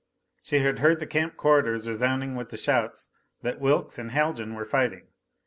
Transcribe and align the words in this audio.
She 0.41 0.57
had 0.57 0.79
heard 0.79 0.99
the 0.99 1.05
camp 1.05 1.37
corridors 1.37 1.87
resounding 1.87 2.33
with 2.35 2.49
the 2.49 2.57
shouts 2.57 3.11
that 3.43 3.61
Wilks 3.61 3.99
and 3.99 4.09
Haljan 4.09 4.55
were 4.55 4.65
fighting. 4.65 5.05